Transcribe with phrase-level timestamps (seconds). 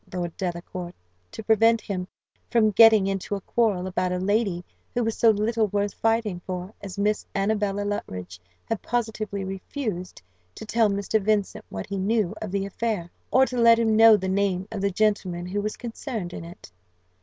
[0.11, 0.93] Lord Delacour,
[1.31, 2.07] to prevent him
[2.49, 6.73] from getting into a quarrel about a lady who was so little worth fighting for
[6.81, 10.23] as Miss Annabella Luttridge, had positively refused
[10.55, 11.21] to tell Mr.
[11.21, 14.81] Vincent what he knew of the affair, or to let him know the name of
[14.81, 16.71] the gentleman who was concerned in it.